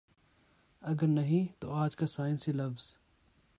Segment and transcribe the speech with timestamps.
[0.81, 2.97] اگر نہیں تو آج کا سائنسی لفظ